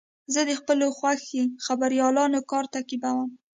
زه 0.33 0.41
د 0.49 0.51
خپلو 0.59 0.85
خوښې 0.97 1.41
خبریالانو 1.65 2.39
کار 2.51 2.65
تعقیبوم. 2.73 3.29